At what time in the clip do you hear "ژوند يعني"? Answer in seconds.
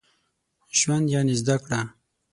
0.79-1.33